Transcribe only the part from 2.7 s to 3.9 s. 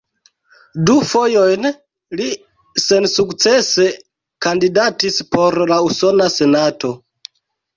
sensukcese